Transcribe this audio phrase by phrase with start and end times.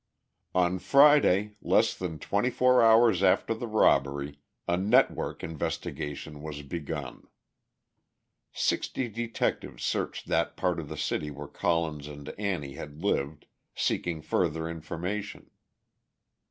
[0.55, 7.27] On Friday, less than twenty four hours after the robbery, a "network investigation" was begun.
[8.51, 13.45] Sixty detectives searched that part of the city where Collins and Annie had lived,
[13.75, 15.51] seeking further information.